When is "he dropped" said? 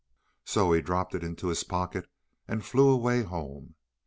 0.73-1.13